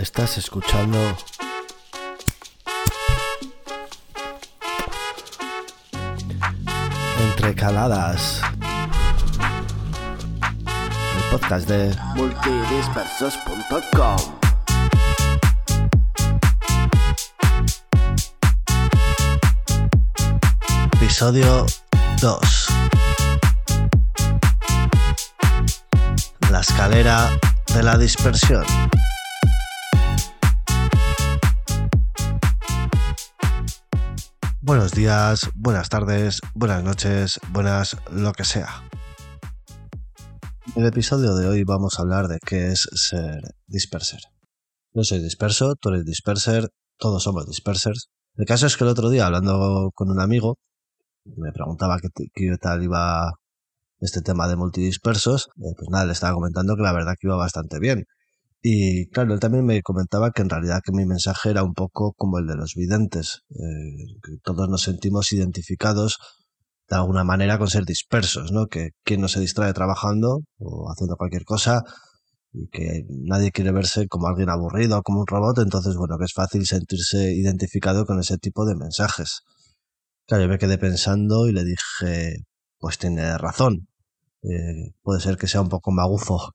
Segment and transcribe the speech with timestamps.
[0.00, 0.98] Estás escuchando
[7.18, 8.42] Entre Caladas.
[10.66, 14.16] El podcast de multidispersos.com
[20.92, 21.64] episodio
[22.20, 22.66] 2.
[26.50, 27.30] La escalera
[27.74, 28.66] de la dispersión.
[34.66, 38.82] Buenos días, buenas tardes, buenas noches, buenas lo que sea.
[40.74, 44.18] En el episodio de hoy vamos a hablar de qué es ser disperser.
[44.92, 48.08] Yo soy disperso, tú eres disperser, todos somos dispersers.
[48.34, 50.58] El caso es que el otro día, hablando con un amigo,
[51.24, 53.34] me preguntaba qué, qué tal iba
[54.00, 57.36] este tema de multidispersos, eh, pues nada, le estaba comentando que la verdad que iba
[57.36, 58.06] bastante bien.
[58.62, 62.14] Y claro, él también me comentaba que en realidad que mi mensaje era un poco
[62.16, 66.18] como el de los videntes, eh, que todos nos sentimos identificados
[66.88, 68.66] de alguna manera con ser dispersos, ¿no?
[68.66, 71.82] Que quien no se distrae trabajando o haciendo cualquier cosa
[72.52, 76.24] y que nadie quiere verse como alguien aburrido o como un robot, entonces bueno, que
[76.24, 79.42] es fácil sentirse identificado con ese tipo de mensajes.
[80.26, 82.44] Claro, yo me quedé pensando y le dije,
[82.78, 83.88] pues tiene razón.
[84.42, 86.54] Eh, puede ser que sea un poco magufo.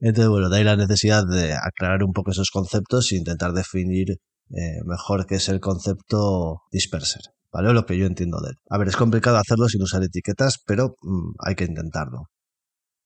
[0.00, 4.10] Entonces, bueno, de ahí la necesidad de aclarar un poco esos conceptos e intentar definir
[4.50, 7.22] eh, mejor qué es el concepto disperser.
[7.52, 7.72] ¿Vale?
[7.72, 8.56] lo que yo entiendo de él.
[8.68, 12.24] A ver, es complicado hacerlo sin usar etiquetas, pero mm, hay que intentarlo.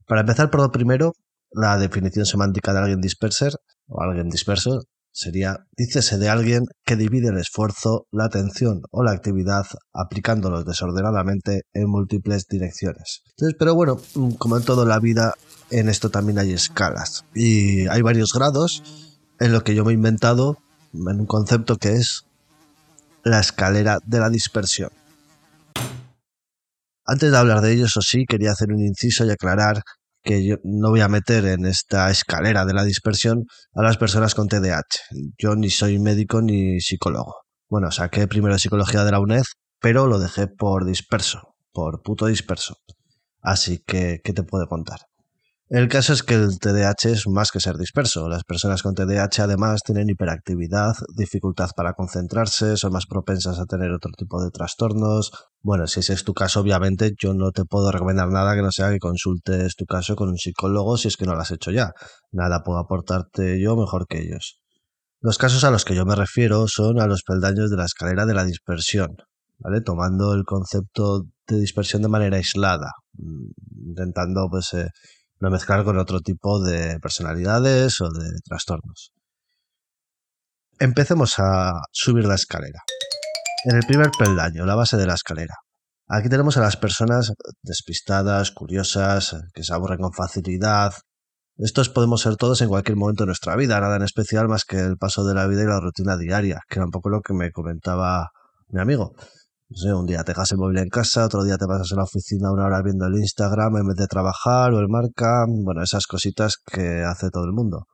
[0.06, 1.12] Para empezar por lo primero,
[1.52, 3.52] la definición semántica de alguien disperser
[3.86, 4.80] o alguien disperso
[5.12, 11.62] sería, dícese de alguien que divide el esfuerzo, la atención o la actividad aplicándolos desordenadamente
[11.72, 13.22] en múltiples direcciones.
[13.30, 15.34] Entonces, pero bueno, mm, como en toda la vida,
[15.70, 18.82] en esto también hay escalas y hay varios grados
[19.38, 20.58] en lo que yo me he inventado
[20.92, 22.24] en un concepto que es
[23.24, 24.90] la escalera de la dispersión.
[27.06, 29.82] Antes de hablar de ello, eso sí, quería hacer un inciso y aclarar
[30.22, 33.44] que yo no voy a meter en esta escalera de la dispersión
[33.74, 34.82] a las personas con TDAH.
[35.38, 37.34] Yo ni soy médico ni psicólogo.
[37.68, 39.44] Bueno, saqué primero psicología de la UNED,
[39.80, 42.74] pero lo dejé por disperso, por puto disperso.
[43.40, 44.98] Así que, ¿qué te puedo contar?
[45.70, 48.28] El caso es que el TDAH es más que ser disperso.
[48.28, 53.92] Las personas con TDAH además tienen hiperactividad, dificultad para concentrarse, son más propensas a tener
[53.92, 55.30] otro tipo de trastornos.
[55.62, 58.72] Bueno, si ese es tu caso, obviamente yo no te puedo recomendar nada que no
[58.72, 61.70] sea que consultes tu caso con un psicólogo si es que no lo has hecho
[61.70, 61.92] ya.
[62.32, 64.58] Nada puedo aportarte yo mejor que ellos.
[65.20, 68.24] Los casos a los que yo me refiero son a los peldaños de la escalera
[68.24, 69.16] de la dispersión,
[69.58, 69.82] ¿vale?
[69.82, 74.88] Tomando el concepto de dispersión de manera aislada, mm, intentando pues eh,
[75.40, 79.12] no mezclar con otro tipo de personalidades o de trastornos.
[80.78, 82.80] Empecemos a subir la escalera.
[83.64, 85.54] En el primer peldaño, la base de la escalera.
[86.08, 87.32] Aquí tenemos a las personas
[87.62, 90.92] despistadas, curiosas, que se aburren con facilidad.
[91.56, 94.78] Estos podemos ser todos en cualquier momento de nuestra vida, nada en especial más que
[94.78, 97.34] el paso de la vida y la rutina diaria, que era un poco lo que
[97.34, 98.30] me comentaba
[98.68, 99.12] mi amigo
[99.70, 101.96] no sé, un día te dejas el móvil en casa, otro día te pasas a
[101.96, 105.82] la oficina una hora viendo el Instagram en vez de trabajar o el marca, bueno,
[105.82, 107.86] esas cositas que hace todo el mundo.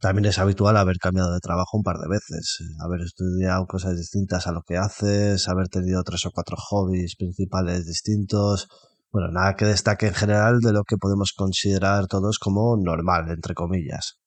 [0.00, 4.46] También es habitual haber cambiado de trabajo un par de veces, haber estudiado cosas distintas
[4.46, 8.68] a lo que haces, haber tenido tres o cuatro hobbies principales distintos.
[9.10, 13.54] Bueno, nada que destaque en general de lo que podemos considerar todos como normal, entre
[13.54, 14.18] comillas.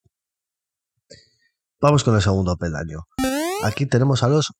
[1.79, 3.01] Vamos con el segundo peldaño.
[3.63, 4.51] Aquí tenemos a los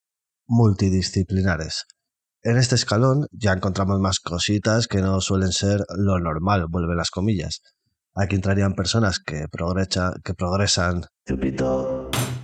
[0.46, 1.86] multidisciplinares.
[2.42, 7.10] En este escalón ya encontramos más cositas que no suelen ser lo normal, vuelve las
[7.10, 7.60] comillas.
[8.20, 9.44] Aquí entrarían personas que,
[10.24, 11.02] que progresan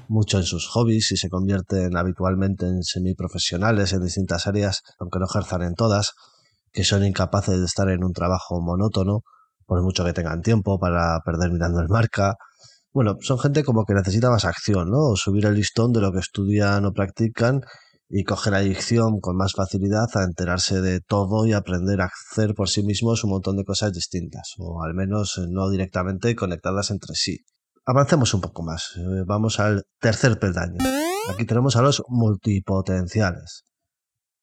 [0.06, 5.26] mucho en sus hobbies y se convierten habitualmente en semiprofesionales en distintas áreas, aunque no
[5.26, 6.12] ejerzan en todas,
[6.72, 9.22] que son incapaces de estar en un trabajo monótono,
[9.66, 12.36] por mucho que tengan tiempo para perder mirando el marca.
[12.92, 15.00] Bueno, son gente como que necesita más acción, ¿no?
[15.00, 17.62] O subir el listón de lo que estudian o practican
[18.16, 22.54] y coge la adicción con más facilidad a enterarse de todo y aprender a hacer
[22.54, 26.92] por sí mismos un montón de cosas distintas, o al menos eh, no directamente conectadas
[26.92, 27.38] entre sí.
[27.84, 28.92] Avancemos un poco más.
[28.96, 30.78] Eh, vamos al tercer peldaño.
[31.28, 33.64] Aquí tenemos a los multipotenciales.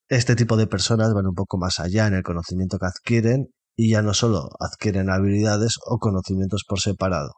[0.10, 3.46] Este tipo de personas van un poco más allá en el conocimiento que adquieren
[3.78, 7.36] y ya no solo adquieren habilidades o conocimientos por separado.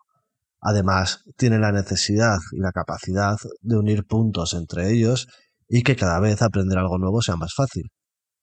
[0.62, 5.28] Además, tienen la necesidad y la capacidad de unir puntos entre ellos
[5.76, 7.86] y que cada vez aprender algo nuevo sea más fácil.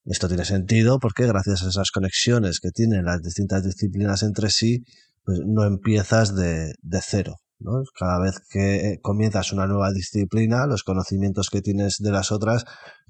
[0.05, 4.83] Esto tiene sentido porque gracias a esas conexiones que tienen las distintas disciplinas entre sí,
[5.23, 7.37] pues no empiezas de, de cero.
[7.61, 7.85] ¿no?
[7.97, 12.65] Cada vez que comienzas una nueva disciplina, los conocimientos que tienes de las otras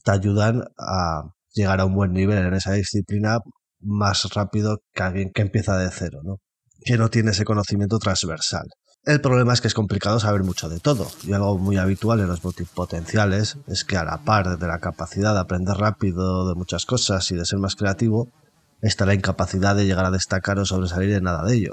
[0.05, 1.23] te ayudan a
[1.55, 3.39] llegar a un buen nivel en esa disciplina
[3.81, 6.37] más rápido que alguien que empieza de cero, ¿no?
[6.85, 8.67] Que no tiene ese conocimiento transversal.
[9.07, 12.27] El problema es que es complicado saber mucho de todo, y algo muy habitual en
[12.27, 16.85] los multipotenciales es que a la par de la capacidad de aprender rápido de muchas
[16.85, 18.29] cosas y de ser más creativo,
[18.83, 21.73] está la incapacidad de llegar a destacar o sobresalir en nada de ello.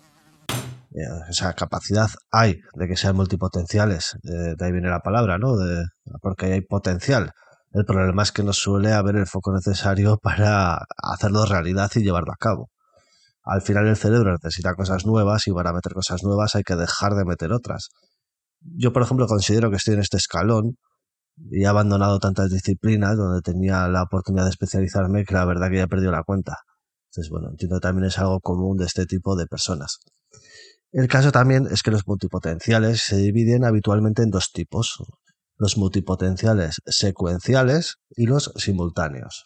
[1.29, 5.57] Esa capacidad hay de que sean multipotenciales, de ahí viene la palabra, ¿no?
[5.57, 5.83] De,
[6.21, 7.33] porque hay potencial.
[7.73, 12.31] El problema es que no suele haber el foco necesario para hacerlo realidad y llevarlo
[12.31, 12.69] a cabo
[13.47, 17.15] al final el cerebro necesita cosas nuevas y para meter cosas nuevas hay que dejar
[17.15, 17.89] de meter otras.
[18.61, 20.77] Yo, por ejemplo, considero que estoy en este escalón
[21.49, 25.77] y he abandonado tantas disciplinas donde tenía la oportunidad de especializarme que la verdad que
[25.77, 26.57] ya he perdido la cuenta.
[27.11, 29.99] Entonces, bueno, entiendo que también es algo común de este tipo de personas.
[30.91, 34.97] El caso también es que los multipotenciales se dividen habitualmente en dos tipos,
[35.57, 39.43] los multipotenciales secuenciales y los simultáneos.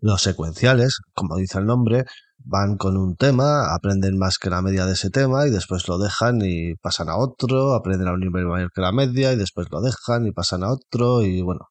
[0.00, 2.04] Los secuenciales, como dice el nombre,
[2.44, 5.98] van con un tema, aprenden más que la media de ese tema y después lo
[5.98, 9.68] dejan y pasan a otro, aprenden a un nivel mayor que la media y después
[9.70, 11.68] lo dejan y pasan a otro y bueno,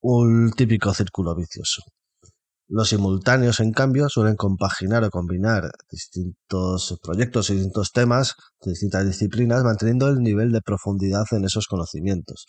[0.00, 1.82] un típico círculo vicioso.
[2.68, 9.06] Los simultáneos, en cambio, suelen compaginar o combinar distintos proyectos y distintos temas de distintas
[9.06, 12.46] disciplinas, manteniendo el nivel de profundidad en esos conocimientos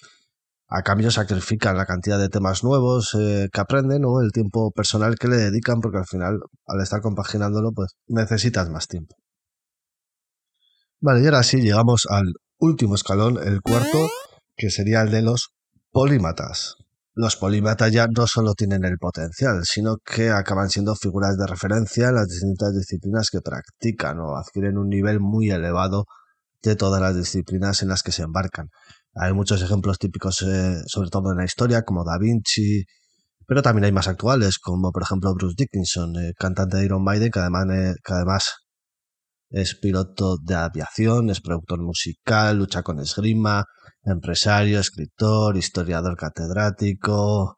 [0.67, 5.15] a cambio sacrifican la cantidad de temas nuevos eh, que aprenden o el tiempo personal
[5.15, 9.15] que le dedican porque al final al estar compaginándolo pues necesitas más tiempo.
[10.99, 14.09] Vale, y ahora sí llegamos al último escalón, el cuarto,
[14.55, 15.51] que sería el de los
[15.91, 16.75] polímatas.
[17.13, 22.09] Los polímatas ya no solo tienen el potencial, sino que acaban siendo figuras de referencia
[22.09, 26.05] en las distintas disciplinas que practican o adquieren un nivel muy elevado
[26.61, 28.69] de todas las disciplinas en las que se embarcan.
[29.19, 32.83] Hay muchos ejemplos típicos, eh, sobre todo en la historia, como Da Vinci,
[33.47, 37.31] pero también hay más actuales, como por ejemplo Bruce Dickinson, eh, cantante de Iron Maiden,
[37.31, 38.53] que además, eh, que además
[39.49, 43.65] es piloto de aviación, es productor musical, lucha con esgrima,
[44.03, 47.57] empresario, escritor, historiador catedrático.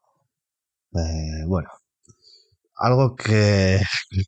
[1.48, 1.70] bueno,
[2.76, 3.80] algo que,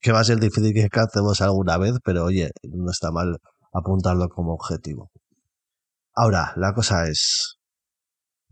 [0.02, 3.38] que va a ser difícil que hacemos alguna vez, pero oye, no está mal
[3.74, 5.11] apuntarlo como objetivo.
[6.14, 7.58] Ahora, la cosa es,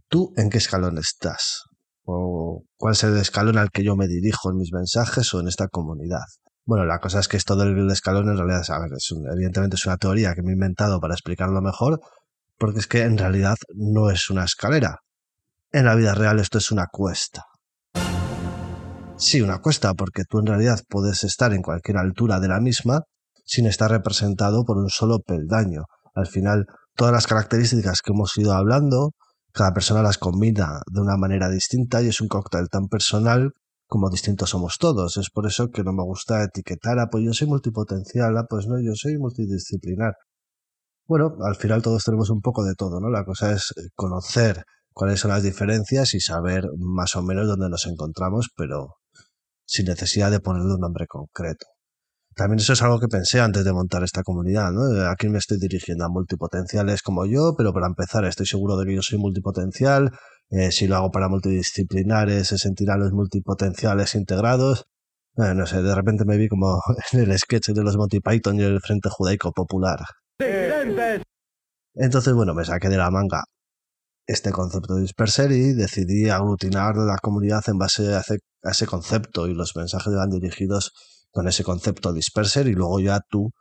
[0.07, 1.65] ¿tú en qué escalón estás?
[2.05, 5.49] ¿O cuál es el escalón al que yo me dirijo en mis mensajes o en
[5.49, 6.23] esta comunidad?
[6.65, 9.85] Bueno, la cosa es que esto del escalón en realidad, a ver, es evidentemente es
[9.85, 11.99] una teoría que me he inventado para explicarlo mejor,
[12.57, 14.99] porque es que en realidad no es una escalera.
[15.71, 17.43] En la vida real esto es una cuesta.
[19.17, 23.01] Sí, una cuesta, porque tú en realidad puedes estar en cualquier altura de la misma
[23.43, 25.83] sin estar representado por un solo peldaño.
[26.15, 29.11] Al final, todas las características que hemos ido hablando,
[29.53, 33.51] cada persona las combina de una manera distinta y es un cóctel tan personal
[33.87, 35.17] como distintos somos todos.
[35.17, 38.67] Es por eso que no me gusta etiquetar, ah, pues yo soy multipotencial, ah, pues
[38.67, 40.13] no, yo soy multidisciplinar.
[41.07, 43.09] Bueno, al final todos tenemos un poco de todo, ¿no?
[43.09, 44.63] La cosa es eh, conocer
[44.93, 48.97] cuáles son las diferencias y saber más o menos dónde nos encontramos, pero
[49.65, 51.65] sin necesidad de ponerle un nombre concreto.
[52.39, 55.09] También eso es algo que pensé antes de montar esta comunidad, ¿no?
[55.09, 56.05] ¿A quién me estoy dirigiendo?
[56.05, 60.11] A multipotenciales como yo, pero para empezar estoy seguro de que yo soy multipotencial.
[60.49, 64.85] Eh, si lo hago para multidisciplinares, se sentirán los multipotenciales integrados.
[65.35, 66.81] Eh, no sé, de repente me vi como
[67.11, 69.99] en el sketch de los Monty Python y el Frente Judaico Popular.
[71.93, 73.43] Entonces, bueno, me saqué de la manga
[74.25, 78.21] este concepto de y decidí aglutinar la comunidad en base a
[78.63, 80.93] ese concepto y los mensajes van dirigidos
[81.31, 83.51] con ese concepto disperser y luego ya tú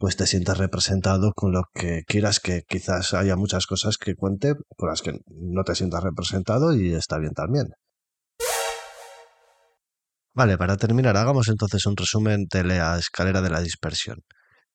[0.00, 4.54] pues te sientas representado con lo que quieras, que quizás haya muchas cosas que cuente
[4.76, 7.66] con las que no te sientas representado y está bien también.
[10.32, 14.20] Vale, para terminar, hagamos entonces un resumen de la escalera de la dispersión.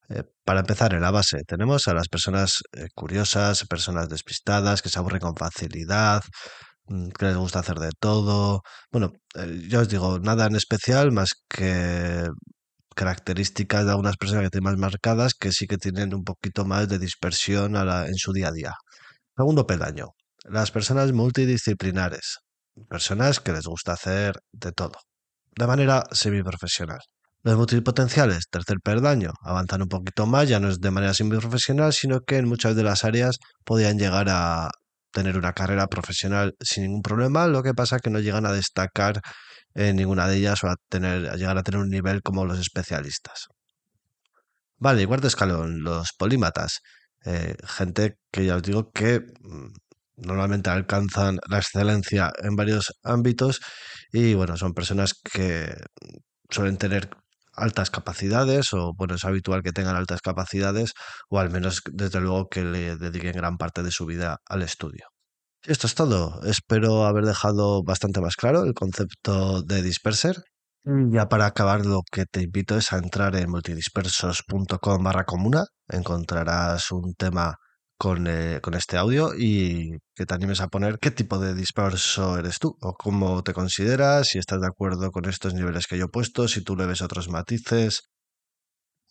[0.09, 4.89] Eh, para empezar, en la base tenemos a las personas eh, curiosas, personas despistadas, que
[4.89, 6.21] se aburren con facilidad,
[6.87, 8.61] que les gusta hacer de todo.
[8.91, 9.13] Bueno,
[9.67, 12.27] ya os digo, nada en especial más que
[12.95, 16.87] características de algunas personas que tienen más marcadas que sí que tienen un poquito más
[16.87, 18.73] de dispersión en su día a día.
[19.35, 20.09] Segundo peldaño,
[20.45, 22.37] las personas multidisciplinares,
[22.89, 24.99] personas que les gusta hacer de todo,
[25.57, 26.99] de manera semiprofesional.
[27.43, 32.21] Los multipotenciales, tercer peldaño, avanzan un poquito más, ya no es de manera semiprofesional, sino
[32.21, 34.69] que en muchas de las áreas podían llegar a,
[35.15, 38.51] tener una carrera profesional sin ningún problema, lo que pasa es que no llegan a
[38.51, 39.22] destacar
[39.74, 43.48] en ninguna de ellas o a, tener, llegar a tener un nivel como los especialistas.
[44.77, 46.81] Vale, cuarto escalón, los polímatas.
[47.25, 49.74] eh, gente que ya os digo que mm,
[50.17, 53.62] normalmente alcanzan la excelencia en varios ámbitos
[54.12, 55.74] y bueno, son personas que
[56.50, 57.10] suelen tener
[57.55, 60.91] altas capacidades o bueno, es habitual que tengan altas capacidades
[61.29, 65.07] o al menos desde luego que le dediquen gran parte de su vida al estudio.
[65.63, 66.41] Esto es todo.
[66.43, 70.38] Espero haber dejado bastante más claro el concepto de disperser.
[71.12, 75.65] Ya para acabar, lo que te invito es a entrar en multidispersos.com barra comuna.
[75.88, 77.55] Encontrarás un tema
[77.97, 82.37] con, eh, con, este audio y que te animes a poner qué tipo de disperso
[82.37, 86.05] eres tú o cómo te consideras, si estás de acuerdo con estos niveles que yo
[86.05, 88.03] he puesto, si tú le ves otros matices.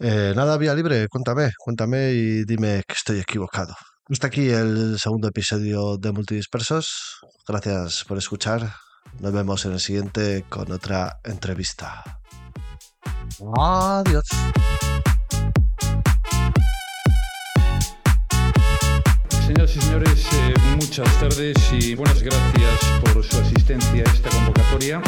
[0.01, 3.75] Eh, nada, vía libre, cuéntame, cuéntame y dime que estoy equivocado.
[4.11, 7.21] Hasta aquí el segundo episodio de Multidispersos.
[7.49, 8.75] Gracias por escuchar.
[9.21, 12.03] Nos vemos en el siguiente con otra entrevista.
[13.57, 14.25] Adiós.
[19.95, 25.01] Señores, eh, muchas tardes y buenas gracias por su asistencia a esta convocatoria.